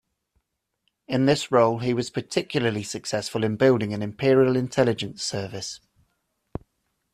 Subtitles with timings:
[1.07, 5.79] In this role he was particularly successful in building an imperial intelligence service.